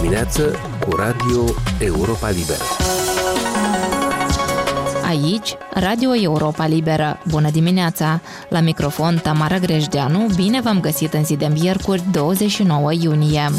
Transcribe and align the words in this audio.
dimineață 0.00 0.42
cu 0.80 0.96
Radio 0.96 1.44
Europa 1.78 2.28
Liberă. 2.28 2.62
Aici, 5.08 5.54
Radio 5.70 6.14
Europa 6.14 6.66
Liberă. 6.66 7.18
Bună 7.30 7.50
dimineața! 7.50 8.20
La 8.48 8.60
microfon 8.60 9.20
Tamara 9.22 9.58
Grejdeanu, 9.58 10.26
bine 10.34 10.60
v-am 10.60 10.80
găsit 10.80 11.14
în 11.14 11.24
zi 11.24 11.36
de 11.36 11.46
miercuri 11.46 12.02
29 12.10 12.92
iunie 12.92 13.50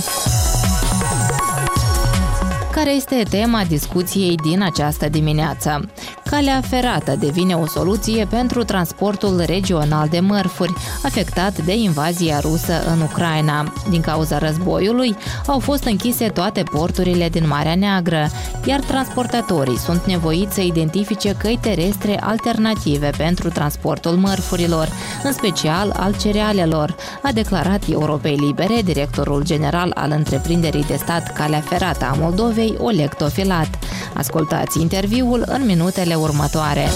care 2.79 2.91
este 2.91 3.23
tema 3.29 3.63
discuției 3.67 4.35
din 4.35 4.61
această 4.61 5.09
dimineață. 5.09 5.89
Calea 6.29 6.61
ferată 6.61 7.15
devine 7.19 7.53
o 7.53 7.67
soluție 7.67 8.25
pentru 8.25 8.63
transportul 8.63 9.43
regional 9.45 10.07
de 10.07 10.19
mărfuri, 10.19 10.73
afectat 11.03 11.57
de 11.57 11.75
invazia 11.75 12.39
rusă 12.39 12.83
în 12.93 13.01
Ucraina. 13.01 13.73
Din 13.89 14.01
cauza 14.01 14.37
războiului, 14.37 15.15
au 15.45 15.59
fost 15.59 15.83
închise 15.83 16.27
toate 16.27 16.63
porturile 16.63 17.29
din 17.29 17.47
Marea 17.47 17.75
Neagră, 17.75 18.29
iar 18.65 18.79
transportatorii 18.79 19.77
sunt 19.77 20.05
nevoiți 20.05 20.53
să 20.53 20.61
identifice 20.61 21.35
căi 21.37 21.59
terestre 21.61 22.19
alternative 22.21 23.09
pentru 23.17 23.49
transportul 23.49 24.11
mărfurilor, 24.11 24.89
în 25.23 25.31
special 25.33 25.93
al 25.97 26.15
cerealelor, 26.17 26.95
a 27.23 27.31
declarat 27.31 27.83
Europei 27.91 28.35
Libere 28.35 28.81
directorul 28.83 29.43
general 29.43 29.91
al 29.95 30.11
întreprinderii 30.11 30.83
de 30.83 30.95
stat 30.95 31.33
Calea 31.33 31.61
Ferată 31.61 32.05
a 32.11 32.15
Moldovei, 32.19 32.75
Oleg 32.79 33.13
Tofilat. 33.13 33.69
Ascultați 34.13 34.81
interviul 34.81 35.43
în 35.47 35.65
minutele 35.65 36.17
următoare. 36.19 36.89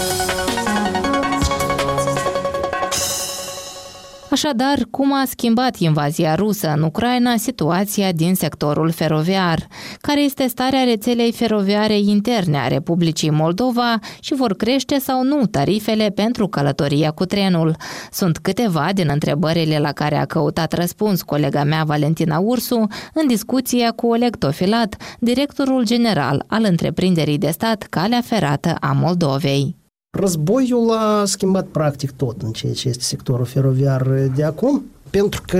Așadar, 4.34 4.78
cum 4.90 5.12
a 5.12 5.24
schimbat 5.26 5.76
invazia 5.76 6.34
rusă 6.34 6.72
în 6.76 6.82
Ucraina 6.82 7.36
situația 7.36 8.12
din 8.12 8.34
sectorul 8.34 8.90
feroviar? 8.90 9.66
Care 10.00 10.20
este 10.22 10.46
starea 10.46 10.84
rețelei 10.84 11.32
feroviare 11.32 11.98
interne 11.98 12.58
a 12.58 12.66
Republicii 12.66 13.30
Moldova 13.30 13.98
și 14.20 14.34
vor 14.34 14.54
crește 14.54 14.98
sau 14.98 15.22
nu 15.22 15.46
tarifele 15.46 16.10
pentru 16.10 16.48
călătoria 16.48 17.10
cu 17.10 17.24
trenul? 17.24 17.76
Sunt 18.10 18.38
câteva 18.38 18.88
din 18.92 19.08
întrebările 19.12 19.78
la 19.78 19.92
care 19.92 20.16
a 20.16 20.24
căutat 20.24 20.72
răspuns 20.72 21.22
colega 21.22 21.64
mea 21.64 21.84
Valentina 21.84 22.38
Ursu 22.38 22.86
în 23.12 23.26
discuția 23.26 23.90
cu 23.90 24.06
Oleg 24.06 24.36
Tofilat, 24.36 24.96
directorul 25.18 25.84
general 25.84 26.44
al 26.46 26.64
întreprinderii 26.68 27.38
de 27.38 27.50
stat 27.50 27.82
Calea 27.82 28.20
Ferată 28.20 28.76
a 28.80 28.92
Moldovei. 28.92 29.83
Războiul 30.16 30.90
a 30.90 31.24
schimbat 31.24 31.66
practic 31.66 32.10
tot 32.10 32.42
în 32.42 32.50
ceea 32.52 32.72
ce 32.72 32.88
este 32.88 33.02
sectorul 33.02 33.44
feroviar 33.44 34.08
de 34.34 34.44
acum, 34.44 34.84
pentru 35.10 35.42
că 35.46 35.58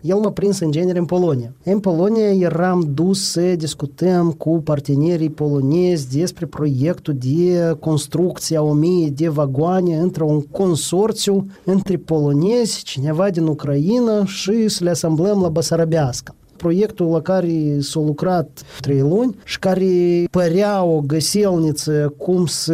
el 0.00 0.16
m-a 0.16 0.30
prins 0.30 0.58
în 0.58 0.70
genere 0.70 0.98
în 0.98 1.04
Polonia. 1.04 1.52
În 1.64 1.80
Polonia 1.80 2.30
eram 2.32 2.90
dus 2.94 3.30
să 3.30 3.40
discutăm 3.40 4.30
cu 4.30 4.60
partenerii 4.64 5.30
polonezi 5.30 6.18
despre 6.18 6.46
proiectul 6.46 7.16
de 7.18 7.76
construcție 7.80 8.56
a 8.56 8.62
1000 8.62 9.08
de 9.08 9.28
vagoane 9.28 9.96
între 9.96 10.22
un 10.22 10.40
consorțiu 10.40 11.46
între 11.64 11.96
polonezi, 11.96 12.82
cineva 12.82 13.30
din 13.30 13.46
Ucraina 13.46 14.24
și 14.24 14.68
să 14.68 14.84
le 14.84 14.90
asamblăm 14.90 15.40
la 15.40 15.48
Basarabească 15.48 16.34
proiectul 16.58 17.06
la 17.06 17.20
care 17.20 17.76
s-a 17.80 18.00
lucrat 18.00 18.62
trei 18.80 19.00
luni 19.00 19.36
și 19.44 19.58
care 19.58 19.84
părea 20.30 20.82
o 20.82 21.00
găselniță 21.00 22.14
cum 22.16 22.46
să 22.46 22.72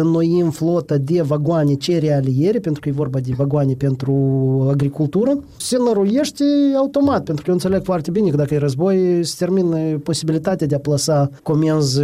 înnoim 0.00 0.50
flota 0.50 0.96
de 0.96 1.20
vagoane 1.22 1.74
cerealiere, 1.74 2.58
pentru 2.58 2.80
că 2.80 2.88
e 2.88 2.92
vorba 2.92 3.18
de 3.18 3.32
vagoane 3.36 3.74
pentru 3.78 4.14
agricultură, 4.70 5.44
se 5.58 5.76
năruiește 5.86 6.44
automat, 6.76 7.24
pentru 7.24 7.44
că 7.44 7.50
eu 7.50 7.54
înțeleg 7.54 7.84
foarte 7.84 8.10
bine 8.10 8.30
că 8.30 8.36
dacă 8.36 8.54
e 8.54 8.58
război, 8.58 9.24
se 9.24 9.34
termină 9.38 9.76
posibilitatea 10.02 10.66
de 10.66 10.74
a 10.74 10.78
plasa 10.78 11.30
comenzi 11.42 12.00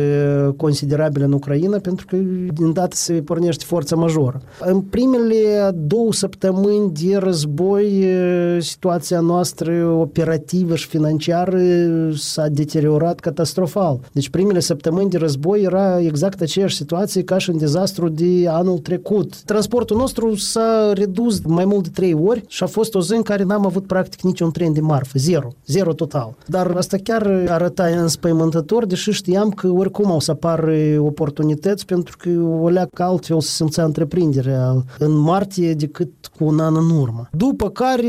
considerabile 0.57 1.25
în 1.25 1.33
Ucraina, 1.33 1.79
pentru 1.79 2.07
că 2.09 2.17
din 2.55 2.73
dată 2.73 2.97
se 2.97 3.13
pornește 3.13 3.65
forța 3.67 3.97
majoră. 3.97 4.41
În 4.61 4.81
primele 4.81 5.71
două 5.75 6.13
săptămâni 6.13 6.93
de 6.93 7.17
război, 7.17 8.05
situația 8.59 9.21
noastră 9.21 9.87
operativă 9.87 10.77
și 10.77 10.87
financiară 10.87 11.21
financiar 11.23 11.57
s-a 12.17 12.49
deteriorat 12.49 13.21
catastrofal. 13.21 14.01
Deci 14.13 14.29
primele 14.29 14.61
săptămâni 14.61 15.11
de 15.11 15.19
război 15.19 15.63
era 15.63 16.01
exact 16.01 16.41
aceeași 16.41 16.77
situație 16.77 17.23
ca 17.23 17.39
și 17.39 17.51
în 17.51 17.59
dezastru 17.59 18.09
de 18.09 18.49
anul 18.49 18.79
trecut. 18.79 19.43
Transportul 19.43 19.97
nostru 19.97 20.35
s-a 20.35 20.93
redus 20.95 21.41
mai 21.41 21.65
mult 21.65 21.83
de 21.83 21.89
trei 21.93 22.15
ori 22.15 22.45
și 22.49 22.63
a 22.63 22.67
fost 22.67 22.95
o 22.95 23.01
zi 23.01 23.15
în 23.15 23.23
care 23.23 23.43
n-am 23.43 23.67
avut 23.67 23.87
practic 23.87 24.21
niciun 24.21 24.51
tren 24.51 24.73
de 24.73 24.81
marfă, 24.81 25.19
zero, 25.19 25.49
zero 25.67 25.93
total. 25.93 26.35
Dar 26.47 26.67
asta 26.77 26.97
chiar 27.03 27.45
arăta 27.49 27.85
înspăimântător, 27.85 28.87
deși 28.87 29.11
știam 29.11 29.51
că 29.51 29.69
oricum 29.69 30.11
au 30.11 30.21
să 30.21 30.31
apară 30.31 30.75
oportunități 30.99 31.87
pentru 31.87 32.17
că 32.19 32.31
o 32.61 32.69
leacă 32.69 33.03
altfel 33.03 33.41
se 33.41 33.51
simțea 33.51 33.85
întreprinderea 33.85 34.85
în 34.99 35.19
martie 35.19 35.75
decât 35.75 36.11
cu 36.39 36.45
un 36.45 36.59
an 36.59 36.77
în 36.77 36.91
urmă. 36.91 37.29
După 37.33 37.71
care 37.71 38.07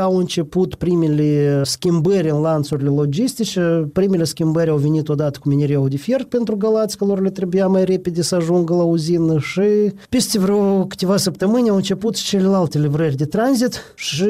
au 0.00 0.16
început 0.16 0.74
primele 0.74 1.60
schimbări 1.64 2.30
în 2.30 2.40
lanțurile 2.50 2.88
logistice. 2.88 3.88
Primele 3.92 4.24
schimbări 4.24 4.70
au 4.70 4.76
venit 4.76 5.08
odată 5.08 5.38
cu 5.42 5.48
minereul 5.48 5.88
de 5.88 5.96
fier 5.96 6.24
pentru 6.24 6.56
galați, 6.56 6.96
că 6.96 7.04
lor 7.04 7.22
le 7.22 7.30
trebuia 7.30 7.66
mai 7.66 7.84
repede 7.84 8.22
să 8.22 8.34
ajungă 8.34 8.74
la 8.74 8.82
uzină 8.82 9.38
și 9.38 9.92
peste 10.08 10.38
vreo 10.38 10.84
câteva 10.84 11.16
săptămâni 11.16 11.68
au 11.68 11.76
început 11.76 12.16
și 12.16 12.24
celelalte 12.24 12.78
livrări 12.78 13.16
de 13.16 13.24
tranzit 13.24 13.92
și 13.94 14.28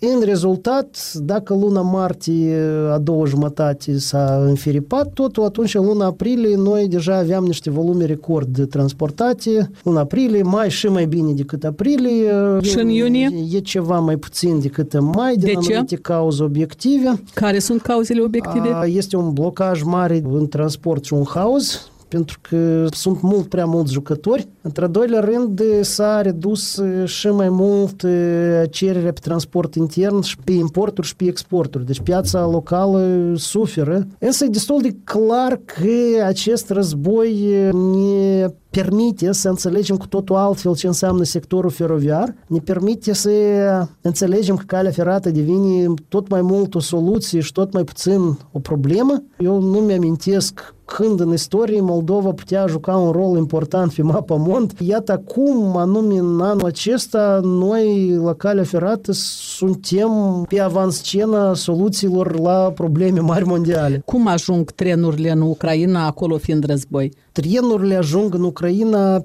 în 0.00 0.22
rezultat, 0.24 1.12
dacă 1.14 1.54
luna 1.54 1.80
martie 1.80 2.60
a 2.92 2.98
doua 2.98 3.24
jumătate 3.24 3.98
s-a 3.98 4.42
înfiripat 4.46 5.12
totul, 5.12 5.44
atunci 5.44 5.74
în 5.74 5.84
luna 5.84 6.04
aprilie 6.04 6.56
noi 6.56 6.88
deja 6.88 7.16
aveam 7.16 7.44
niște 7.44 7.70
volume 7.70 8.04
record 8.04 8.46
de 8.48 8.64
transportate. 8.64 9.70
Luna 9.82 10.00
aprilie, 10.00 10.42
mai 10.42 10.70
și 10.70 10.86
mai 10.86 11.06
bine 11.06 11.32
decât 11.32 11.64
aprilie. 11.64 12.32
Și 12.60 12.78
în 12.78 12.88
iunie? 12.88 13.30
E 13.52 13.58
ceva 13.58 13.98
mai 13.98 14.16
puțin 14.16 14.60
decât 14.60 14.92
în 14.92 15.04
mai, 15.04 15.36
din 15.36 15.44
de 15.44 15.52
anumite 15.56 15.94
ce? 15.94 16.00
cauze 16.00 16.42
obiective. 16.42 17.22
Care 17.34 17.55
sunt 17.58 17.82
cauzele 17.82 18.20
obiective? 18.20 18.86
Este 18.86 19.16
un 19.16 19.32
blocaj 19.32 19.82
mare 19.82 20.22
în 20.28 20.48
transport 20.48 21.04
și 21.04 21.12
un 21.12 21.24
haos 21.24 21.90
pentru 22.08 22.38
că 22.48 22.86
sunt 22.90 23.20
mult 23.20 23.48
prea 23.48 23.64
mulți 23.64 23.92
jucători. 23.92 24.48
Într-al 24.62 24.90
doilea 24.90 25.20
rând, 25.20 25.62
s-a 25.80 26.20
redus 26.20 26.82
și 27.04 27.28
mai 27.28 27.48
mult 27.48 28.02
cererea 28.70 29.12
pe 29.12 29.20
transport 29.22 29.74
intern 29.74 30.20
și 30.20 30.36
pe 30.44 30.52
importuri 30.52 31.06
și 31.06 31.16
pe 31.16 31.24
exporturi. 31.24 31.86
Deci 31.86 32.00
piața 32.00 32.46
locală 32.46 33.32
suferă. 33.36 34.06
Însă 34.18 34.44
e 34.44 34.48
destul 34.48 34.80
de 34.82 34.96
clar 35.04 35.60
că 35.64 36.24
acest 36.24 36.70
război 36.70 37.46
ne 37.72 38.46
permite 38.82 39.32
să 39.32 39.48
înțelegem 39.48 39.96
cu 39.96 40.06
totul 40.06 40.36
altfel 40.36 40.76
ce 40.76 40.86
înseamnă 40.86 41.24
sectorul 41.24 41.70
feroviar, 41.70 42.34
ne 42.46 42.58
permite 42.58 43.12
să 43.12 43.30
înțelegem 44.00 44.56
că 44.56 44.64
calea 44.66 44.90
ferată 44.90 45.30
devine 45.30 45.94
tot 46.08 46.28
mai 46.28 46.42
mult 46.42 46.74
o 46.74 46.80
soluție 46.80 47.40
și 47.40 47.52
tot 47.52 47.72
mai 47.72 47.84
puțin 47.84 48.38
o 48.52 48.58
problemă. 48.58 49.22
Eu 49.38 49.60
nu 49.60 49.78
mi-amintesc 49.78 50.74
când 50.84 51.20
în 51.20 51.32
istorie 51.32 51.80
Moldova 51.80 52.30
putea 52.30 52.66
juca 52.66 52.96
un 52.96 53.10
rol 53.10 53.36
important 53.36 53.92
pe 53.92 54.02
mapa 54.02 54.34
mond. 54.34 54.72
Iată 54.78 55.12
acum, 55.12 55.76
anume 55.76 56.18
în 56.18 56.40
anul 56.40 56.64
acesta, 56.64 57.40
noi 57.42 58.10
la 58.22 58.34
calea 58.34 58.64
ferată 58.64 59.12
suntem 59.12 60.10
pe 60.48 60.60
avanscena 60.60 61.54
soluțiilor 61.54 62.40
la 62.40 62.72
probleme 62.74 63.20
mari 63.20 63.44
mondiale. 63.44 64.02
Cum 64.04 64.26
ajung 64.26 64.70
trenurile 64.70 65.30
în 65.30 65.40
Ucraina, 65.40 66.06
acolo 66.06 66.36
fiind 66.36 66.64
război? 66.64 67.12
Trenurile 67.32 67.94
ajung 67.94 68.34
în 68.34 68.42
Ucraina 68.42 68.65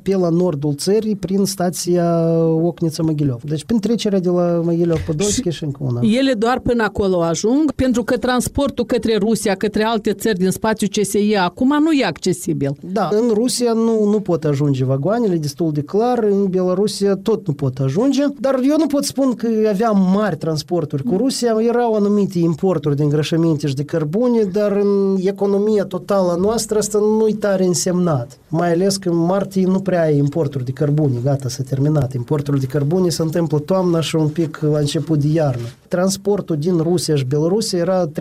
pe 0.04 0.16
la 0.16 0.30
nordul 0.30 0.76
țării 0.76 1.16
prin 1.16 1.46
stația 1.46 2.38
Ocnița-Măghilov. 2.44 3.42
Deci 3.44 3.64
prin 3.64 3.80
trecerea 3.80 4.20
de 4.20 4.30
la 4.30 4.62
Măghilov 4.64 5.00
Podolski 5.06 5.50
și 5.50 5.64
încă 5.64 5.80
una. 5.82 6.00
Ele 6.04 6.34
doar 6.34 6.60
până 6.60 6.84
acolo 6.84 7.22
ajung, 7.22 7.72
pentru 7.72 8.04
că 8.04 8.18
transportul 8.18 8.86
către 8.86 9.18
Rusia, 9.18 9.56
către 9.56 9.84
alte 9.84 10.14
țări 10.14 10.38
din 10.38 10.52
spațiu 10.52 10.88
CSI 10.88 11.36
acum 11.36 11.68
nu 11.68 11.92
e 11.92 12.06
accesibil. 12.06 12.76
Da, 12.82 13.10
în 13.12 13.34
Rusia 13.34 13.74
nu, 13.74 14.10
nu 14.10 14.20
pot 14.20 14.44
ajunge 14.44 14.86
vagoanele, 14.86 15.36
destul 15.36 15.72
de 15.72 15.82
clar, 15.82 16.24
în 16.24 16.46
Belarusia 16.46 17.16
tot 17.16 17.48
nu 17.48 17.54
pot 17.54 17.78
ajunge, 17.78 18.24
dar 18.40 18.60
eu 18.64 18.76
nu 18.78 18.86
pot 18.88 19.04
spun 19.04 19.34
că 19.34 19.48
aveam 19.70 20.12
mari 20.14 20.38
transporturi 20.38 21.04
cu 21.04 21.18
Rusia, 21.18 21.56
erau 21.68 21.94
anumite 21.94 22.40
importuri 22.40 22.96
de 22.96 23.04
îngrășăminte 23.04 23.68
și 23.68 23.76
de 23.76 23.84
cărbune, 23.84 24.44
dar 24.44 24.72
în 24.72 25.18
economia 25.20 25.86
totală 25.86 26.38
noastră 26.42 26.78
asta 26.78 27.00
nu-i 27.20 27.34
tare 27.34 27.66
însemnat. 27.66 28.40
Mai 28.48 28.72
ales 28.72 28.98
că 28.98 29.10
în 29.10 29.18
martie 29.32 29.66
nu 29.66 29.80
prea 29.80 30.02
ai 30.02 30.18
importuri 30.18 30.66
de 30.66 30.72
cărbune, 30.72 31.18
gata, 31.24 31.50
s-a 31.50 31.64
terminat. 31.70 32.14
Importurile 32.14 32.66
de 32.66 32.72
cărbune 32.72 33.10
se 33.10 33.22
întâmplă 33.22 33.60
toamna 33.60 34.02
și 34.02 34.16
un 34.16 34.28
pic 34.28 34.60
la 34.62 34.78
început 34.78 35.20
de 35.20 35.28
iarnă. 35.34 35.68
transportul 35.88 36.58
din 36.58 36.78
Rusia 36.78 37.16
și 37.16 37.26
Belarusia 37.26 37.80
era 37.80 38.08
3-4% 38.08 38.12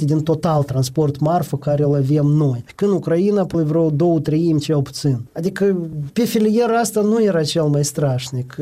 din 0.00 0.20
total 0.22 0.62
transport 0.62 1.20
marfă 1.20 1.56
care 1.56 1.82
îl 1.82 1.94
avem 1.94 2.26
noi. 2.26 2.64
Când 2.74 2.92
Ucraina, 2.92 3.44
pe 3.44 3.62
vreo 3.62 3.90
două 3.90 4.18
treimi 4.18 4.60
cel 4.60 4.82
puțin. 4.82 5.20
Adică 5.32 5.76
pe 6.12 6.24
filieră 6.24 6.72
asta 6.72 7.00
nu 7.00 7.22
era 7.24 7.42
cel 7.42 7.62
mai 7.64 7.84
strașnic. 7.84 8.56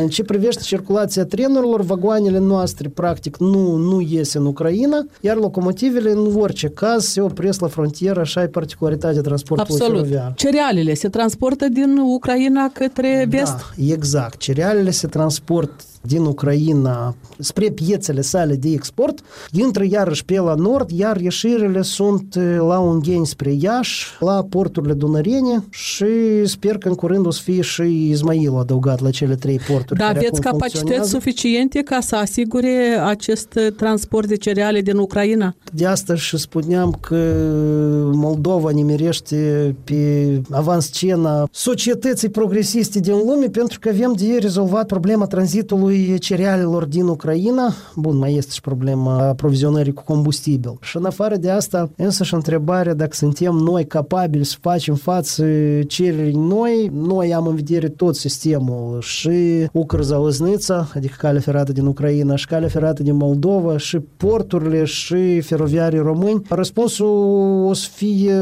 În 0.00 0.08
ce 0.08 0.22
privește 0.24 0.62
circulația 0.62 1.24
trenurilor, 1.24 1.80
vagoanele 1.80 2.38
noastre 2.38 2.88
practic 2.88 3.36
nu, 3.36 3.76
nu 3.76 4.00
iese 4.00 4.38
în 4.38 4.46
Ucraina, 4.46 5.06
iar 5.20 5.36
locomotivele 5.36 6.10
în 6.10 6.34
orice 6.36 6.68
caz 6.68 7.04
se 7.04 7.20
opresc 7.20 7.60
la 7.60 7.68
frontieră, 7.68 8.20
așa 8.20 8.42
e 8.42 8.46
particularitatea 8.46 9.20
transportului 9.20 9.72
Absolut. 9.72 10.06
feroviar. 10.06 10.32
Cerealele 10.36 10.93
se 10.94 11.08
transportă 11.08 11.68
din 11.68 11.96
Ucraina 11.96 12.68
către 12.68 13.26
vest? 13.28 13.56
Da, 13.56 13.92
exact. 13.92 14.38
Cerealele 14.38 14.90
se 14.90 15.06
transport 15.06 15.84
din 16.06 16.24
Ucraina 16.24 17.14
spre 17.38 17.70
piețele 17.70 18.20
sale 18.20 18.54
de 18.54 18.68
export, 18.68 19.20
intră 19.52 19.84
iarăși 19.88 20.24
pe 20.24 20.40
la 20.40 20.54
nord, 20.54 20.90
iar 20.90 21.20
ieșirile 21.20 21.82
sunt 21.82 22.38
la 22.58 22.78
Ungheni 22.78 23.26
spre 23.26 23.52
Iași, 23.60 24.06
la 24.20 24.46
porturile 24.48 24.92
dunărene 24.92 25.64
și 25.70 26.06
sper 26.44 26.78
că 26.78 26.88
în 26.88 26.94
curând 26.94 27.26
o 27.26 27.30
să 27.30 27.40
fie 27.42 27.60
și 27.60 28.08
Izmailul 28.10 28.58
adăugat 28.58 29.00
la 29.00 29.10
cele 29.10 29.34
trei 29.34 29.60
porturi. 29.68 29.98
Dar 29.98 30.06
care 30.06 30.18
aveți 30.18 30.38
acum 30.38 30.50
capacități 30.50 30.78
funcționează. 30.78 31.10
suficiente 31.10 31.82
ca 31.82 32.00
să 32.00 32.16
asigure 32.16 33.00
acest 33.04 33.58
transport 33.76 34.28
de 34.28 34.36
cereale 34.36 34.80
din 34.80 34.96
Ucraina? 34.96 35.54
De 35.72 35.86
asta 35.86 36.14
și 36.14 36.36
spuneam 36.36 36.98
că 37.00 37.16
Moldova 38.12 38.70
nimerește 38.70 39.74
pe 39.84 40.40
avanscena 40.50 41.48
societății 41.50 42.28
progresiste 42.28 43.00
din 43.00 43.14
lume 43.26 43.46
pentru 43.46 43.78
că 43.78 43.88
avem 43.88 44.12
de 44.16 44.38
rezolvat 44.40 44.86
problema 44.86 45.26
tranzitului 45.26 45.93
cerealelor 46.18 46.84
din 46.84 47.06
Ucraina. 47.06 47.72
Bun, 47.96 48.16
mai 48.16 48.34
este 48.34 48.52
și 48.52 48.60
problema 48.60 49.26
aprovizionării 49.28 49.92
cu 49.92 50.02
combustibil. 50.02 50.78
Și 50.80 50.96
în 50.96 51.04
afară 51.04 51.36
de 51.36 51.50
asta, 51.50 51.90
însă 51.96 52.24
și 52.24 52.34
întrebarea 52.34 52.94
dacă 52.94 53.14
suntem 53.14 53.54
noi 53.54 53.86
capabili 53.86 54.44
să 54.44 54.56
facem 54.60 54.94
față 54.94 55.44
cererii 55.86 56.36
noi. 56.36 56.90
Noi 56.94 57.34
am 57.34 57.46
în 57.46 57.54
vedere 57.54 57.88
tot 57.88 58.16
sistemul 58.16 59.00
și 59.00 59.66
Ucrăza-Lăznița, 59.72 60.88
adică 60.94 61.14
calea 61.18 61.40
ferată 61.40 61.72
din 61.72 61.86
Ucraina 61.86 62.36
și 62.36 62.46
calea 62.46 62.68
ferată 62.68 63.02
din 63.02 63.16
Moldova 63.16 63.76
și 63.76 63.98
porturile 64.16 64.84
și 64.84 65.40
feroviarii 65.40 65.98
români. 65.98 66.42
Răspunsul 66.48 67.06
o 67.68 67.72
să 67.72 67.88
fie 67.92 68.34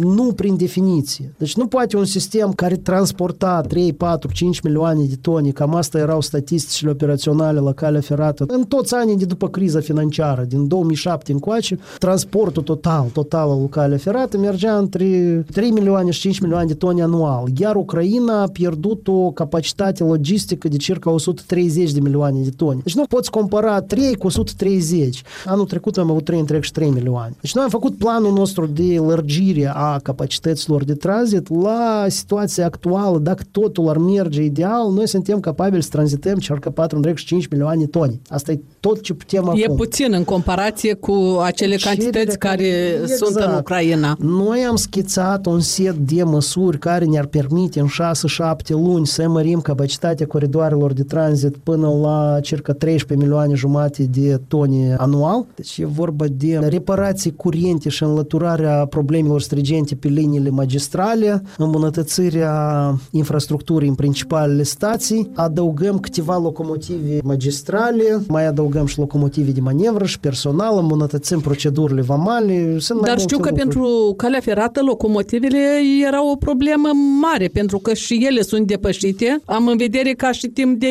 nu 0.00 0.32
prin 0.32 0.56
definiție. 0.56 1.34
Deci 1.38 1.56
nu 1.56 1.66
poate 1.66 1.96
un 1.96 2.04
sistem 2.04 2.52
care 2.52 2.76
transporta 2.76 3.60
3, 3.60 3.92
4, 3.92 4.32
5 4.32 4.60
milioane 4.60 5.04
de 5.04 5.16
tone, 5.20 5.50
cam 5.50 5.74
asta 5.74 5.98
erau 5.98 6.20
statisticile 6.20 6.94
operaționale 6.96 7.60
la 7.60 7.72
calea 7.72 8.00
ferată, 8.00 8.44
în 8.48 8.62
toți 8.62 8.94
anii 8.94 9.16
de 9.16 9.24
după 9.24 9.48
criza 9.48 9.80
financiară, 9.80 10.42
din 10.42 10.68
2007 10.68 11.32
încoace, 11.32 11.78
transportul 11.98 12.62
total, 12.62 13.06
total 13.12 13.50
al 13.50 13.68
calea 13.68 13.98
ferată 13.98 14.38
mergea 14.38 14.78
între 14.78 15.06
3 15.52 15.70
milioane 15.70 16.10
și 16.10 16.20
5 16.20 16.38
milioane 16.38 16.66
de 16.66 16.74
tone 16.74 17.02
anual, 17.02 17.44
iar 17.58 17.76
Ucraina 17.76 18.42
a 18.42 18.46
pierdut 18.46 19.08
o 19.08 19.30
capacitate 19.30 20.04
logistică 20.04 20.68
de 20.68 20.76
circa 20.76 21.10
130 21.10 21.92
de 21.92 22.00
milioane 22.00 22.40
de 22.42 22.50
tone. 22.56 22.80
Deci 22.82 22.94
nu 22.94 23.04
poți 23.04 23.30
compara 23.30 23.80
3 23.80 24.14
cu 24.14 24.26
130. 24.26 25.22
Anul 25.44 25.66
trecut 25.66 25.96
am 25.96 26.10
avut 26.10 26.24
3 26.24 26.38
întreg 26.38 26.62
și 26.62 26.72
3 26.72 26.90
milioane. 26.90 27.34
Deci 27.40 27.54
noi 27.54 27.64
am 27.64 27.70
făcut 27.70 27.96
planul 27.96 28.32
nostru 28.32 28.66
de 28.66 28.98
lărgire 29.06 29.72
a 29.74 29.98
capacităților 29.98 30.84
de 30.84 30.94
tranzit 30.94 31.62
la 31.62 32.06
situația 32.08 32.64
actuală. 32.64 33.18
Dacă 33.18 33.42
totul 33.50 33.88
ar 33.88 33.98
merge 33.98 34.42
ideal, 34.42 34.92
noi 34.92 35.08
suntem 35.08 35.40
capabili 35.40 35.82
să 35.82 35.88
tranzităm 35.92 36.34
circa 36.38 36.70
4 36.86 36.96
întreg 36.96 37.16
și 37.16 37.24
5 37.26 37.46
milioane 37.48 37.78
de 37.80 37.86
tone. 37.86 38.20
Asta 38.28 38.52
e 38.52 38.60
tot 38.80 39.00
ce 39.00 39.14
putem 39.14 39.52
E 39.56 39.64
acum. 39.64 39.76
puțin 39.76 40.12
în 40.12 40.24
comparație 40.24 40.94
cu 40.94 41.38
acele 41.42 41.76
Cererile 41.76 42.04
cantități 42.10 42.38
care 42.38 42.54
care- 42.56 43.06
sunt 43.06 43.34
în 43.36 43.42
exact. 43.42 43.58
Ucraina. 43.60 44.16
Noi 44.20 44.58
am 44.68 44.76
schițat 44.76 45.46
un 45.46 45.60
set 45.60 45.94
de 45.94 46.22
măsuri 46.22 46.78
care 46.78 47.04
ne-ar 47.04 47.26
permite 47.26 47.80
în 47.80 47.86
6-7 47.86 48.72
luni 48.72 49.06
să 49.06 49.28
mărim 49.28 49.60
capacitatea 49.60 50.26
coridoarelor 50.26 50.92
de 50.92 51.02
tranzit 51.02 51.56
până 51.56 51.88
la 52.02 52.38
circa 52.42 52.72
13 52.72 53.26
milioane 53.26 53.54
jumate 53.54 54.02
de 54.02 54.40
tone 54.48 54.94
anual. 54.98 55.46
Deci 55.54 55.78
e 55.78 55.86
vorba 55.86 56.24
de 56.32 56.58
reparații 56.68 57.34
curente 57.36 57.88
și 57.88 58.02
înlăturarea 58.02 58.86
problemelor 58.86 59.40
strigente 59.40 59.94
pe 59.94 60.08
liniile 60.08 60.50
magistrale, 60.50 61.42
îmbunătățirea 61.58 62.94
infrastructurii 63.10 63.88
în 63.88 63.94
principalele 63.94 64.62
stații, 64.62 65.30
adăugăm 65.34 65.98
câteva 65.98 66.38
locomotive 66.38 66.74
magistrale, 67.22 68.22
mai 68.28 68.46
adăugăm 68.46 68.86
și 68.86 68.98
locomotive 68.98 69.50
de 69.50 69.60
manevră 69.60 70.04
și 70.04 70.20
personal, 70.20 70.78
îmbunătățim 70.78 71.40
procedurile 71.40 72.00
vamale. 72.00 72.78
Sunt 72.78 73.00
mai 73.00 73.08
Dar 73.08 73.16
multe 73.16 73.22
știu 73.22 73.38
că 73.38 73.48
lucruri. 73.48 73.68
pentru 73.68 74.14
calea 74.16 74.40
ferată 74.40 74.80
locomotivele 74.82 75.58
era 76.06 76.30
o 76.30 76.36
problemă 76.36 76.88
mare, 77.20 77.48
pentru 77.48 77.78
că 77.78 77.94
și 77.94 78.26
ele 78.28 78.42
sunt 78.42 78.66
depășite. 78.66 79.40
Am 79.44 79.66
în 79.68 79.76
vedere 79.76 80.12
ca 80.12 80.32
și 80.32 80.46
timp 80.46 80.80
de 80.80 80.86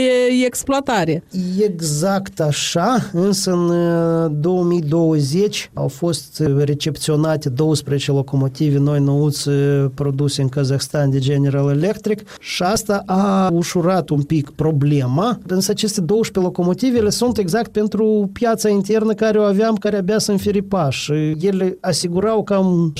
exploatare. 0.45 1.23
Exact 1.63 2.39
așa, 2.39 3.09
însă 3.13 3.51
în 3.51 3.69
uh, 3.69 4.31
2020 4.39 5.69
au 5.73 5.87
fost 5.87 6.39
uh, 6.39 6.63
recepționate 6.63 7.49
12 7.49 8.11
locomotive 8.11 8.77
noi 8.77 8.99
nouți 8.99 9.47
uh, 9.49 9.85
produse 9.93 10.41
în 10.41 10.49
Kazahstan 10.49 11.09
de 11.09 11.19
General 11.19 11.69
Electric 11.69 12.23
și 12.39 12.63
asta 12.63 13.03
a 13.05 13.49
ușurat 13.53 14.09
un 14.09 14.21
pic 14.21 14.49
problema, 14.49 15.39
însă 15.69 15.83
aceste 15.83 16.01
12 16.01 16.39
locomotivele 16.39 17.09
sunt 17.09 17.37
exact 17.37 17.71
pentru 17.71 18.29
piața 18.33 18.69
internă 18.69 19.13
care 19.13 19.37
o 19.37 19.41
aveam, 19.41 19.75
care 19.75 19.97
abia 19.97 20.17
să 20.17 20.31
înfiripa 20.31 20.89
și 20.89 21.11
ele 21.41 21.77
asigurau 21.81 22.43
cam 22.43 22.93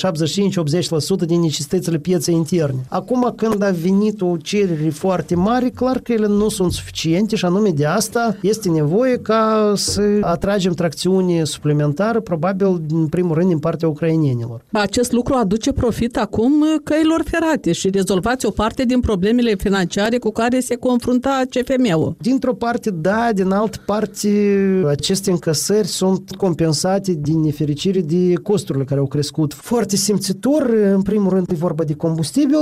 75-80% 1.24 1.26
din 1.26 1.42
necesitățile 1.42 1.98
pieței 1.98 2.36
interne. 2.36 2.86
Acum 2.90 3.34
când 3.36 3.64
a 3.64 3.70
venit 3.70 4.22
o 4.22 4.38
cerere 4.38 4.90
foarte 4.90 5.36
mare, 5.36 5.70
clar 5.70 6.00
că 6.00 6.12
ele 6.12 6.28
nu 6.28 6.50
sunt 6.50 6.72
suficiente 6.72 7.36
și 7.36 7.46
anume 7.46 7.70
de 7.70 7.86
asta 7.86 8.38
este 8.42 8.70
nevoie 8.70 9.18
ca 9.18 9.74
să 9.76 10.02
atragem 10.22 10.74
tracțiune 10.74 11.44
suplimentară, 11.44 12.20
probabil 12.20 12.82
în 12.90 13.08
primul 13.08 13.36
rând 13.36 13.48
din 13.48 13.60
partea 13.60 13.88
ucrainenilor. 13.88 14.62
Acest 14.72 15.12
lucru 15.12 15.34
aduce 15.34 15.72
profit 15.72 16.18
acum 16.18 16.54
căilor 16.84 17.24
ferate 17.26 17.72
și 17.72 17.90
rezolvați 17.90 18.46
o 18.46 18.50
parte 18.50 18.86
din 18.86 19.00
problemele 19.00 19.56
financiare 19.56 20.18
cu 20.18 20.32
care 20.32 20.60
se 20.60 20.76
confrunta 20.76 21.42
CFM-ul. 21.50 22.16
Dintr-o 22.22 22.54
parte, 22.58 22.90
da, 22.90 23.30
din 23.34 23.52
altă 23.52 23.78
parte, 23.86 24.30
aceste 24.88 25.32
încasări 25.32 25.88
sunt 25.88 26.32
compensate 26.38 27.14
din 27.14 27.40
nefericire 27.40 28.02
de 28.02 28.34
costurile 28.44 28.84
care 28.84 29.00
au 29.00 29.06
crescut 29.06 29.54
foarte 29.54 29.96
simțitor. 29.96 30.70
În 30.94 31.02
primul 31.02 31.30
rând 31.30 31.50
e 31.52 31.56
vorba 31.56 31.84
de 31.84 31.94
combustibil, 31.94 32.58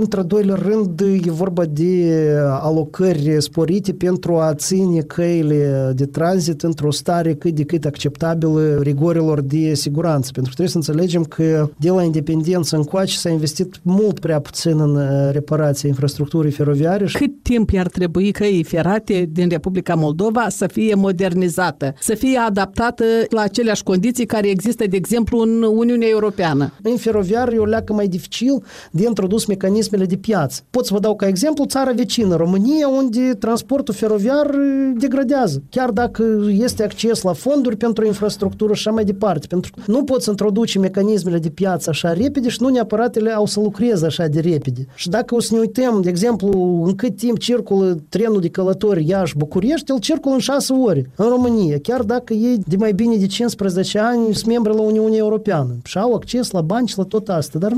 într-al 0.00 0.24
doilea 0.24 0.54
rând 0.54 1.00
e 1.24 1.30
vorba 1.30 1.64
de 1.64 2.32
alocări 2.60 3.36
sporite 3.42 3.92
pentru 3.92 4.36
a 4.36 4.54
ține 4.54 5.00
căile 5.00 5.92
de 5.94 6.06
tranzit 6.06 6.62
într-o 6.62 6.90
stare 6.90 7.34
cât 7.34 7.54
de 7.54 7.64
cât 7.64 7.84
acceptabilă 7.84 8.78
rigorilor 8.82 9.40
de 9.40 9.74
siguranță. 9.74 10.30
Pentru 10.32 10.52
că 10.54 10.62
trebuie 10.62 10.82
să 10.82 10.90
înțelegem 10.90 11.24
că 11.24 11.70
de 11.76 11.90
la 11.90 12.02
independență 12.02 12.76
încoace 12.76 13.16
s-a 13.16 13.28
investit 13.30 13.80
mult 13.82 14.18
prea 14.18 14.40
puțin 14.40 14.80
în 14.80 14.96
uh, 14.96 15.28
reparația 15.32 15.88
infrastructurii 15.88 16.50
feroviare 16.50 17.06
și 17.06 17.16
Cât 17.16 17.42
timp 17.42 17.70
i-ar 17.70 17.88
trebui 17.88 18.30
căii 18.30 18.62
ferate 18.62 19.17
din 19.32 19.48
Republica 19.48 19.94
Moldova 19.94 20.48
să 20.48 20.66
fie 20.66 20.94
modernizată, 20.94 21.94
să 22.00 22.14
fie 22.14 22.38
adaptată 22.38 23.04
la 23.28 23.40
aceleași 23.40 23.82
condiții 23.82 24.26
care 24.26 24.48
există, 24.48 24.86
de 24.86 24.96
exemplu, 24.96 25.38
în 25.38 25.62
Uniunea 25.62 26.08
Europeană? 26.08 26.72
În 26.82 26.96
feroviar 26.96 27.52
e 27.52 27.58
o 27.58 27.64
leacă 27.64 27.92
mai 27.92 28.08
dificil 28.08 28.62
de 28.90 29.06
introdus 29.06 29.46
mecanismele 29.46 30.04
de 30.04 30.16
piață. 30.16 30.62
Pot 30.70 30.86
să 30.86 30.94
vă 30.94 31.00
dau 31.00 31.16
ca 31.16 31.26
exemplu 31.26 31.64
țara 31.64 31.92
vecină, 31.92 32.36
România, 32.36 32.88
unde 32.88 33.34
transportul 33.38 33.94
feroviar 33.94 34.46
e, 34.46 34.92
degradează. 34.96 35.62
Chiar 35.70 35.90
dacă 35.90 36.24
este 36.50 36.82
acces 36.82 37.22
la 37.22 37.32
fonduri 37.32 37.76
pentru 37.76 38.06
infrastructură 38.06 38.72
și 38.72 38.82
așa 38.86 38.90
mai 38.90 39.04
departe. 39.04 39.46
Pentru 39.46 39.70
că 39.74 39.82
nu 39.86 40.04
poți 40.04 40.28
introduce 40.28 40.78
mecanismele 40.78 41.38
de 41.38 41.48
piață 41.48 41.90
așa 41.90 42.12
repede 42.12 42.48
și 42.48 42.58
nu 42.60 42.68
neapărat 42.68 43.16
ele 43.16 43.30
au 43.30 43.46
să 43.46 43.60
lucreze 43.60 44.06
așa 44.06 44.26
de 44.26 44.40
repede. 44.40 44.86
Și 44.94 45.08
dacă 45.08 45.34
o 45.34 45.40
să 45.40 45.54
ne 45.54 45.60
uităm, 45.60 46.00
de 46.00 46.08
exemplu, 46.08 46.82
în 46.86 46.94
cât 46.94 47.16
timp 47.16 47.38
circulă 47.38 47.98
trenul 48.08 48.40
de 48.40 48.48
călători 48.48 49.07
Iași-București, 49.08 49.90
el 49.90 49.98
circulă 49.98 50.34
în 50.34 50.40
6 50.40 50.72
ore 50.72 51.10
în 51.16 51.28
România, 51.28 51.78
chiar 51.82 52.02
dacă 52.02 52.32
ei 52.32 52.58
de 52.66 52.76
mai 52.76 52.92
bine 52.92 53.16
de 53.16 53.26
15 53.26 53.98
ani 53.98 54.34
sunt 54.34 54.46
membri 54.46 54.74
la 54.74 54.80
Uniunea 54.80 55.18
Europeană 55.18 55.76
și 55.84 55.98
au 55.98 56.14
acces 56.14 56.50
la 56.50 56.60
bani 56.60 56.88
și 56.88 56.98
la 56.98 57.04
tot 57.04 57.28
asta, 57.28 57.58
dar 57.58 57.72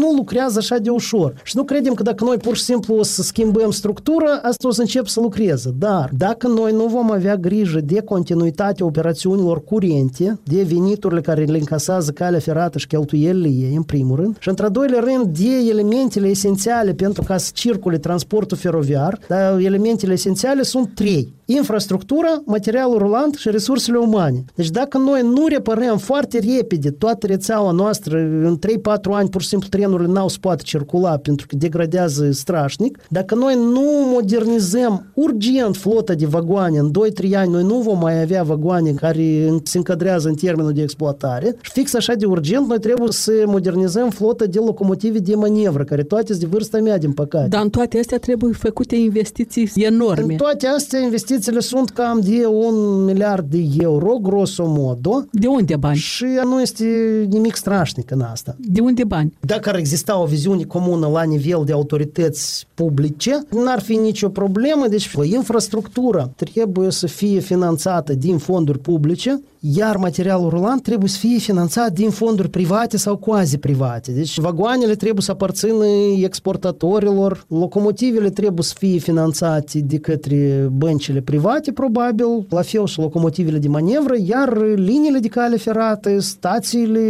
nu 0.00 0.12
lucrează 0.16 0.58
așa 0.58 0.76
de 0.76 0.90
ușor. 0.90 1.34
Și 1.44 1.56
nu 1.56 1.64
credem 1.64 1.94
că 1.94 2.02
dacă 2.02 2.24
noi 2.24 2.36
pur 2.36 2.56
și 2.56 2.62
simplu 2.62 2.94
o 2.94 3.02
să 3.02 3.22
schimbăm 3.22 3.70
structura, 3.70 4.32
asta 4.42 4.68
o 4.68 4.70
să 4.70 4.80
încep 4.80 5.06
să 5.06 5.20
lucreze. 5.20 5.74
Dar 5.78 6.10
dacă 6.16 6.48
noi 6.48 6.72
nu 6.72 6.86
vom 6.86 7.10
avea 7.10 7.36
grijă 7.36 7.80
de 7.80 8.00
continuitatea 8.00 8.86
operațiunilor 8.86 9.64
curente, 9.64 10.38
de 10.44 10.62
veniturile 10.62 11.20
care 11.20 11.44
le 11.44 11.58
încasează 11.58 12.10
calea 12.10 12.38
ferată 12.38 12.78
și 12.78 12.86
cheltuielile 12.86 13.48
ei, 13.48 13.74
în 13.74 13.82
primul 13.82 14.16
rând, 14.16 14.36
și 14.38 14.48
într-al 14.48 14.70
doilea 14.70 15.00
rând 15.00 15.38
de 15.38 15.70
elementele 15.70 16.28
esențiale 16.28 16.92
pentru 16.92 17.22
ca 17.22 17.36
să 17.36 17.50
circule 17.54 17.98
transportul 17.98 18.56
feroviar, 18.56 19.18
dar 19.28 19.58
elementele 19.58 20.12
esențiale 20.12 20.62
sunt 20.72 20.94
trei 20.94 21.32
infrastructura, 21.44 22.42
materialul 22.44 22.98
rulant 22.98 23.34
și 23.34 23.50
resursele 23.50 23.98
umane. 23.98 24.44
Deci 24.54 24.70
dacă 24.70 24.98
noi 24.98 25.22
nu 25.22 25.46
reparăm 25.48 25.98
foarte 25.98 26.40
repede 26.56 26.90
toată 26.90 27.26
rețeaua 27.26 27.70
noastră, 27.70 28.18
în 28.18 28.58
3-4 28.58 29.10
ani 29.10 29.28
pur 29.28 29.42
și 29.42 29.48
simplu 29.48 29.68
trenurile 29.68 30.12
n-au 30.12 30.28
se 30.28 30.36
poate 30.40 30.62
circula 30.62 31.16
pentru 31.16 31.46
că 31.46 31.56
degradează 31.56 32.30
strașnic, 32.30 32.98
dacă 33.08 33.34
noi 33.34 33.54
nu 33.54 33.82
modernizăm 34.12 35.10
urgent 35.14 35.76
flota 35.76 36.14
de 36.14 36.26
vagoane, 36.26 36.78
în 36.78 36.90
2-3 37.30 37.34
ani 37.34 37.50
noi 37.50 37.62
nu 37.62 37.78
vom 37.78 37.98
mai 37.98 38.22
avea 38.22 38.42
vagoane 38.42 38.90
care 38.90 39.54
se 39.62 39.76
încadrează 39.76 40.28
în 40.28 40.34
termenul 40.34 40.72
de 40.72 40.82
exploatare 40.82 41.56
și 41.60 41.70
fix 41.72 41.94
așa 41.94 42.14
de 42.14 42.26
urgent 42.26 42.68
noi 42.68 42.78
trebuie 42.78 43.08
să 43.10 43.32
modernizăm 43.46 44.10
flota 44.10 44.44
de 44.44 44.58
locomotive 44.58 45.18
de 45.18 45.34
manevră, 45.34 45.84
care 45.84 46.02
toate 46.02 46.26
sunt 46.26 46.38
de 46.40 46.46
vârsta 46.46 46.78
mea, 46.78 46.98
din 46.98 47.12
păcate. 47.12 47.48
Dar 47.48 47.62
în 47.62 47.70
toate 47.70 47.98
astea 47.98 48.18
trebuie 48.18 48.52
făcute 48.52 48.96
investiții 48.96 49.70
enorme. 49.74 50.32
În 50.32 50.38
toate 50.38 50.61
astea 50.66 51.00
investițiile 51.00 51.60
sunt 51.60 51.90
cam 51.90 52.20
de 52.20 52.46
un 52.46 53.04
miliard 53.04 53.50
de 53.50 53.68
euro, 53.80 54.18
grosomodo. 54.22 55.24
De 55.30 55.46
unde 55.46 55.76
bani? 55.76 55.96
Și 55.96 56.26
nu 56.44 56.60
este 56.60 56.84
nimic 57.28 57.54
strașnic 57.54 58.10
în 58.10 58.20
asta. 58.20 58.56
De 58.58 58.80
unde 58.80 59.04
bani? 59.04 59.32
Dacă 59.40 59.68
ar 59.68 59.76
exista 59.76 60.20
o 60.20 60.24
viziune 60.24 60.62
comună 60.62 61.08
la 61.08 61.22
nivel 61.22 61.62
de 61.64 61.72
autorități 61.72 62.66
publice, 62.74 63.42
n-ar 63.64 63.80
fi 63.80 63.94
nicio 63.96 64.28
problemă. 64.28 64.86
Deci 64.88 65.10
infrastructura 65.22 66.30
trebuie 66.36 66.90
să 66.90 67.06
fie 67.06 67.38
finanțată 67.38 68.14
din 68.14 68.38
fonduri 68.38 68.78
publice, 68.78 69.42
iar 69.60 69.96
materialul 69.96 70.48
rulant 70.48 70.82
trebuie 70.82 71.08
să 71.08 71.18
fie 71.18 71.38
finanțat 71.38 71.92
din 71.92 72.10
fonduri 72.10 72.48
private 72.48 72.96
sau 72.96 73.16
quasi-private. 73.16 74.12
Deci 74.12 74.38
vagoanele 74.38 74.94
trebuie 74.94 75.22
să 75.22 75.30
aparțină 75.30 75.84
exportatorilor, 76.22 77.44
locomotivele 77.48 78.30
trebuie 78.30 78.64
să 78.64 78.74
fie 78.78 78.98
finanțate 78.98 79.80
de 79.80 79.98
către 79.98 80.51
băncile 80.72 81.20
private, 81.20 81.72
probabil, 81.72 82.46
la 82.48 82.62
fel 82.62 82.86
și 82.86 82.98
locomotivele 82.98 83.58
de 83.58 83.68
manevră, 83.68 84.14
iar 84.26 84.58
liniile 84.74 85.18
de 85.18 85.28
cale 85.28 85.56
ferată, 85.56 86.20
stațiile, 86.20 87.00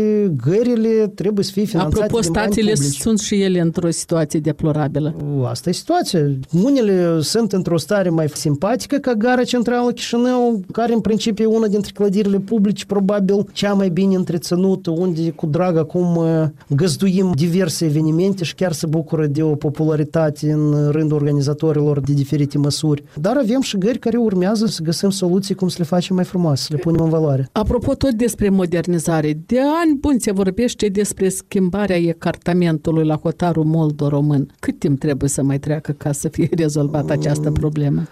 gările 0.45 1.13
trebuie 1.15 1.45
să 1.45 1.51
fie 1.53 1.65
finanțate 1.65 2.05
Apropo, 2.05 2.21
din 2.21 2.33
bani 2.33 2.47
stațiile 2.47 2.73
publici. 2.73 3.01
sunt 3.01 3.19
și 3.19 3.43
ele 3.43 3.61
într-o 3.61 3.91
situație 3.91 4.41
deplorabilă. 4.41 5.15
Asta 5.45 5.69
e 5.69 5.73
situația. 5.73 6.21
Unele 6.65 7.21
sunt 7.21 7.53
într-o 7.53 7.79
stare 7.79 8.09
mai 8.09 8.29
simpatică 8.29 8.97
ca 8.97 9.13
gara 9.15 9.43
centrală 9.43 9.91
Chișinău, 9.91 10.61
care 10.73 10.93
în 10.93 11.01
principiu 11.01 11.45
e 11.45 11.57
una 11.57 11.67
dintre 11.67 11.91
clădirile 11.95 12.39
publice, 12.39 12.85
probabil 12.85 13.47
cea 13.53 13.73
mai 13.73 13.89
bine 13.89 14.15
întreținută, 14.15 14.91
unde 14.91 15.31
cu 15.31 15.47
drag 15.47 15.77
acum 15.77 16.17
uh, 16.17 16.45
găzduim 16.69 17.33
diverse 17.35 17.85
evenimente 17.85 18.45
și 18.45 18.55
chiar 18.55 18.73
se 18.73 18.87
bucură 18.87 19.27
de 19.27 19.43
o 19.43 19.55
popularitate 19.55 20.53
în 20.53 20.91
rândul 20.91 21.17
organizatorilor 21.17 22.01
de 22.01 22.13
diferite 22.13 22.59
măsuri. 22.59 23.05
Dar 23.33 23.43
avem 23.43 23.61
și 23.61 23.79
gări 23.79 23.99
care 23.99 24.17
urmează 24.17 24.67
să 24.67 24.83
găsim 24.83 25.11
soluții 25.11 25.55
cum 25.55 25.69
să 25.69 25.77
le 25.79 25.85
facem 25.85 26.15
mai 26.15 26.25
frumoase, 26.25 26.63
să 26.63 26.69
le 26.73 26.79
punem 26.79 27.05
în 27.05 27.11
valoare. 27.11 27.49
Apropo 27.53 27.95
tot 27.95 28.11
despre 28.11 28.49
modernizare, 28.49 29.43
de 29.47 29.61
ani 29.61 29.97
buni 30.01 30.21
se 30.21 30.33
vorbește 30.33 30.89
despre 30.89 31.29
schimbarea 31.29 31.97
ecartamentului 31.97 33.07
la 33.07 33.17
hotarul 33.17 33.65
moldo-român. 33.65 34.47
Cât 34.61 34.79
timp 34.79 34.99
trebuie 34.99 35.29
să 35.29 35.43
mai 35.43 35.59
treacă 35.59 35.93
ca 35.93 36.13
să 36.13 36.29
fie 36.29 36.49
rezolvată 36.57 37.13
această 37.13 37.51
problemă? 37.51 38.03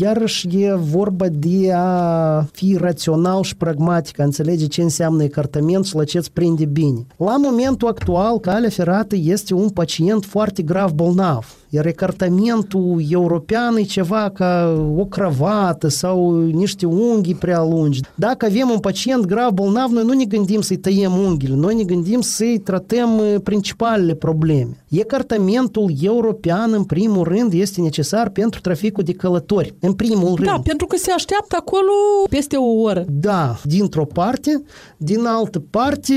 Iarăși 0.00 0.48
e 0.62 0.74
vorba 0.74 1.26
de 1.28 1.72
a 1.74 2.46
fi 2.52 2.76
rațional 2.80 3.42
și 3.42 3.56
pragmatic, 3.56 4.20
a 4.20 4.24
înțelege 4.24 4.66
ce 4.66 4.82
înseamnă 4.82 5.22
ecartament 5.22 5.84
și 5.84 5.94
la 5.94 6.04
ce 6.04 6.18
îți 6.18 6.32
prinde 6.32 6.64
bine. 6.64 7.06
La 7.16 7.36
momentul 7.36 7.88
actual, 7.88 8.38
calea 8.38 8.68
ferată 8.68 9.16
este 9.18 9.54
un 9.54 9.68
pacient 9.68 10.24
foarte 10.24 10.62
grav 10.62 10.90
bolnav. 10.90 11.56
Iar 11.68 11.86
ecartamentul 11.86 13.02
european 13.08 13.76
e 13.76 13.82
ceva 13.82 14.30
ca 14.34 14.82
o 14.96 15.04
cravată 15.04 15.88
sau 15.88 16.40
niște 16.40 16.86
unghii 16.86 17.34
prea 17.34 17.62
lungi. 17.62 18.00
Dacă 18.14 18.46
avem 18.46 18.70
un 18.70 18.78
pacient 18.78 19.24
grav 19.24 19.50
bolnav, 19.50 19.90
noi 19.90 20.04
nu 20.04 20.12
ne 20.12 20.24
gândim 20.24 20.60
să-i 20.60 20.76
tăiem 20.76 21.12
unghiile, 21.12 21.54
noi 21.54 21.74
ne 21.74 21.82
gândim 21.82 22.20
să-i 22.20 22.58
tratăm 22.58 23.18
uh, 23.18 23.34
principalele 23.42 24.14
probleme. 24.14 24.83
Ecartamentul 24.98 25.92
european, 26.00 26.72
în 26.72 26.84
primul 26.84 27.24
rând, 27.24 27.52
este 27.52 27.80
necesar 27.80 28.28
pentru 28.28 28.60
traficul 28.60 29.04
de 29.04 29.12
călători. 29.12 29.74
În 29.80 29.92
primul 29.92 30.34
rând. 30.34 30.48
Da, 30.48 30.60
pentru 30.64 30.86
că 30.86 30.96
se 30.96 31.10
așteaptă 31.10 31.56
acolo 31.58 31.92
peste 32.30 32.56
o 32.56 32.80
oră. 32.80 33.04
Da, 33.08 33.56
dintr-o 33.64 34.04
parte, 34.04 34.62
din 34.96 35.24
altă 35.26 35.62
parte, 35.70 36.14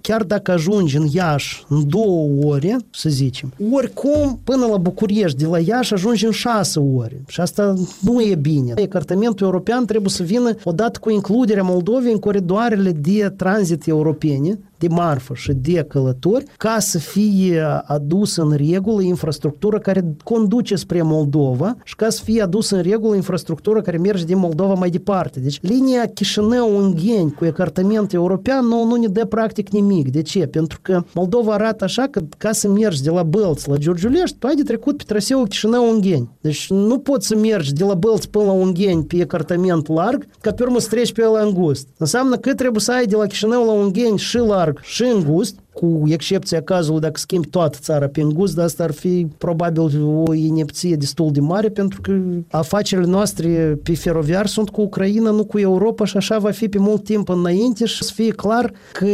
chiar 0.00 0.22
dacă 0.22 0.50
ajungi 0.50 0.96
în 0.96 1.06
Iași 1.12 1.64
în 1.68 1.88
două 1.88 2.28
ore, 2.44 2.76
să 2.90 3.08
zicem, 3.08 3.52
oricum, 3.72 4.40
până 4.44 4.66
la 4.66 4.76
București, 4.76 5.38
de 5.38 5.46
la 5.46 5.58
Iași, 5.58 5.92
ajungi 5.92 6.24
în 6.24 6.30
șase 6.30 6.78
ore. 6.78 7.22
Și 7.26 7.40
asta 7.40 7.74
nu 8.00 8.20
e 8.20 8.34
bine. 8.34 8.72
Ecartamentul 8.76 9.46
european 9.46 9.84
trebuie 9.84 10.10
să 10.10 10.22
vină 10.22 10.54
odată 10.64 10.98
cu 10.98 11.10
includerea 11.10 11.62
Moldovei 11.62 12.12
în 12.12 12.18
coridoarele 12.18 12.90
de 12.90 13.32
tranzit 13.36 13.86
europene, 13.86 14.58
de 14.78 14.88
marfă 14.88 15.34
și 15.34 15.52
de 15.52 15.84
călători 15.88 16.44
ca 16.56 16.76
să 16.78 16.98
fie 16.98 17.62
adusă 17.84 18.42
în 18.42 18.56
regulă 18.56 19.02
infrastructura 19.02 19.78
care 19.78 20.04
conduce 20.24 20.74
spre 20.74 21.02
Moldova 21.02 21.76
și 21.84 21.96
ca 21.96 22.08
să 22.08 22.22
fie 22.24 22.42
adusă 22.42 22.76
în 22.76 22.82
regulă 22.82 23.14
infrastructura 23.14 23.80
care 23.80 23.98
merge 23.98 24.24
din 24.24 24.38
Moldova 24.38 24.74
mai 24.74 24.90
departe. 24.90 25.40
Deci 25.40 25.58
linia 25.62 26.06
Chișinău-Ungheni 26.06 27.32
cu 27.32 27.44
ecartament 27.44 28.12
european 28.12 28.66
nu, 28.66 28.84
nu 28.84 28.94
ne 28.94 29.06
dă 29.06 29.24
practic 29.24 29.68
nimic. 29.68 30.10
De 30.12 30.22
ce? 30.22 30.46
Pentru 30.46 30.78
că 30.82 31.02
Moldova 31.14 31.52
arată 31.52 31.84
așa 31.84 32.06
că 32.10 32.20
ca 32.38 32.52
să 32.52 32.68
mergi 32.68 33.02
de 33.02 33.10
la 33.10 33.22
Bălț 33.22 33.64
la 33.64 33.76
Giurgiulești, 33.76 34.36
tu 34.38 34.46
ai 34.46 34.54
de 34.54 34.62
trecut 34.62 34.96
pe 34.96 35.04
traseul 35.06 35.46
Chișinău-Ungheni. 35.46 36.28
Deci 36.40 36.70
nu 36.70 36.98
poți 36.98 37.26
să 37.26 37.36
mergi 37.36 37.72
de 37.72 37.84
la 37.84 37.94
Bălț 37.94 38.24
până 38.24 38.44
la 38.44 38.52
Ungheni 38.52 39.04
pe 39.04 39.16
ecartament 39.16 39.88
larg, 39.88 40.26
ca 40.40 40.52
pe 40.52 40.62
urmă 40.62 40.78
să 40.78 40.88
treci 40.88 41.12
pe 41.12 41.22
el 41.22 41.46
îngust. 41.46 41.88
Înseamnă 41.96 42.36
că 42.36 42.54
trebuie 42.54 42.80
să 42.80 42.92
ai 42.92 43.06
de 43.06 43.16
la 43.16 43.26
Chișinău 43.26 43.64
la 43.64 43.72
Ungheni 43.72 44.18
și 44.18 44.36
larg 44.36 44.67
și 44.80 45.02
îngust, 45.02 45.58
cu 45.78 46.02
excepția 46.06 46.62
cazului 46.62 47.00
dacă 47.00 47.18
schimbi 47.18 47.48
toată 47.48 47.78
țara 47.80 48.06
pe 48.06 48.20
îngust, 48.20 48.54
dar 48.54 48.64
asta 48.64 48.82
ar 48.82 48.92
fi 48.92 49.26
probabil 49.38 50.04
o 50.04 50.34
inepție 50.34 50.96
destul 50.96 51.30
de 51.32 51.40
mare 51.40 51.68
pentru 51.68 52.00
că 52.00 52.20
afacerile 52.50 53.06
noastre 53.06 53.78
pe 53.82 53.94
feroviar 53.94 54.46
sunt 54.46 54.70
cu 54.70 54.80
Ucraina, 54.80 55.30
nu 55.30 55.44
cu 55.44 55.58
Europa 55.58 56.04
și 56.04 56.16
așa 56.16 56.38
va 56.38 56.50
fi 56.50 56.68
pe 56.68 56.78
mult 56.78 57.04
timp 57.04 57.28
înainte 57.28 57.84
și 57.86 58.02
să 58.02 58.12
fie 58.14 58.30
clar 58.30 58.72
că 58.92 59.06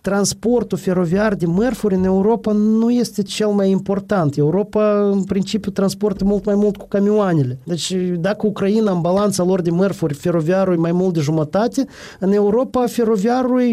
transportul 0.00 0.78
feroviar 0.78 1.34
de 1.34 1.46
mărfuri 1.46 1.94
în 1.94 2.04
Europa 2.04 2.52
nu 2.52 2.90
este 2.90 3.22
cel 3.22 3.48
mai 3.48 3.70
important. 3.70 4.36
Europa 4.36 5.08
în 5.10 5.24
principiu 5.24 5.70
transportă 5.70 6.24
mult 6.24 6.44
mai 6.44 6.54
mult 6.54 6.76
cu 6.76 6.86
camioanele. 6.88 7.58
Deci 7.64 7.96
dacă 8.18 8.46
Ucraina 8.46 8.92
în 8.92 9.00
balanța 9.00 9.44
lor 9.44 9.62
de 9.62 9.70
mărfuri 9.70 10.14
feroviarul 10.14 10.74
e 10.74 10.76
mai 10.76 10.92
mult 10.92 11.14
de 11.14 11.20
jumătate, 11.20 11.84
în 12.18 12.32
Europa 12.32 12.86
feroviarul 12.86 13.60
e 13.60 13.72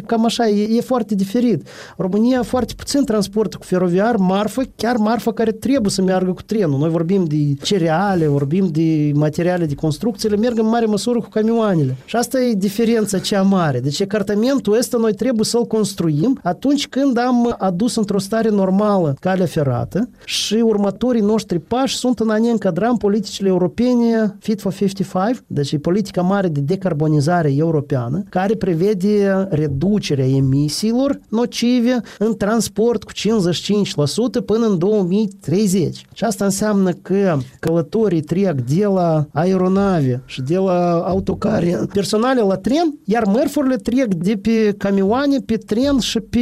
8%, 0.00 0.04
cam 0.06 0.24
așa 0.24 0.47
e, 0.48 0.76
e 0.76 0.80
foarte 0.80 1.14
diferit. 1.14 1.68
România 1.96 2.42
foarte 2.42 2.72
puțin 2.76 3.04
transportă 3.04 3.56
cu 3.56 3.64
feroviar 3.64 4.16
marfă, 4.16 4.62
chiar 4.76 4.96
marfă 4.96 5.32
care 5.32 5.52
trebuie 5.52 5.90
să 5.90 6.02
meargă 6.02 6.32
cu 6.32 6.42
trenul. 6.42 6.78
Noi 6.78 6.90
vorbim 6.90 7.24
de 7.24 7.54
cereale, 7.62 8.26
vorbim 8.26 8.68
de 8.70 9.10
materiale 9.14 9.66
de 9.66 9.74
construcție, 9.74 10.28
le 10.28 10.36
merg 10.36 10.58
în 10.58 10.66
mare 10.68 10.86
măsură 10.86 11.20
cu 11.20 11.28
camioanele. 11.28 11.96
Și 12.04 12.16
asta 12.16 12.40
e 12.40 12.52
diferența 12.54 13.18
cea 13.18 13.42
mare. 13.42 13.80
Deci 13.80 14.00
ecartamentul 14.00 14.76
ăsta 14.78 14.96
noi 14.98 15.14
trebuie 15.14 15.44
să-l 15.44 15.64
construim 15.64 16.38
atunci 16.42 16.88
când 16.88 17.18
am 17.18 17.54
adus 17.58 17.96
într-o 17.96 18.18
stare 18.18 18.48
normală 18.48 19.14
calea 19.20 19.46
ferată 19.46 20.08
și 20.24 20.54
următorii 20.54 21.20
noștri 21.20 21.58
pași 21.58 21.96
sunt 21.96 22.18
în 22.18 22.30
a 22.30 22.38
ne 22.38 22.50
încadra 22.50 22.88
în 22.88 22.96
politicile 22.96 23.48
europene 23.48 24.36
Fit 24.38 24.60
for 24.60 24.72
55, 24.72 25.42
deci 25.46 25.72
e 25.72 25.78
politica 25.78 26.22
mare 26.22 26.48
de 26.48 26.60
decarbonizare 26.60 27.52
europeană, 27.56 28.22
care 28.28 28.54
prevede 28.54 29.46
reducerea 29.50 30.24
emisiilor 30.38 31.20
nocive 31.28 32.00
în 32.18 32.36
transport 32.36 33.04
cu 33.04 33.12
55% 33.12 34.44
până 34.46 34.66
în 34.66 34.78
2030. 34.78 36.04
Și 36.12 36.24
asta 36.24 36.44
înseamnă 36.44 36.90
că 36.90 37.38
călătorii 37.60 38.20
trec 38.20 38.60
de 38.60 38.84
la 38.84 39.26
aeronave 39.32 40.22
și 40.26 40.42
de 40.42 40.56
la 40.56 41.02
autocare 41.06 41.80
personale 41.92 42.40
la 42.40 42.56
tren, 42.56 42.98
iar 43.04 43.24
mărfurile 43.24 43.76
trec 43.76 44.14
de 44.14 44.38
pe 44.42 44.74
camioane, 44.78 45.38
pe 45.46 45.56
tren 45.56 45.98
și 45.98 46.18
pe 46.18 46.38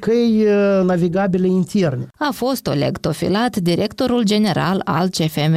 căi 0.00 0.46
navigabile 0.84 1.46
interne. 1.46 2.08
A 2.18 2.30
fost 2.32 2.66
Oleg 2.66 2.98
Tofilat, 2.98 3.56
directorul 3.56 4.22
general 4.22 4.80
al 4.84 5.08
CFM. 5.08 5.56